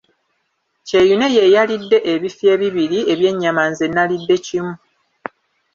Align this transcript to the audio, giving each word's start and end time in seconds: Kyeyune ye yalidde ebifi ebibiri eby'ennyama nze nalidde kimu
Kyeyune 0.87 1.27
ye 1.35 1.43
yalidde 1.55 1.97
ebifi 2.13 2.43
ebibiri 2.53 2.99
eby'ennyama 3.13 3.63
nze 3.71 3.85
nalidde 3.89 4.35
kimu 4.45 4.73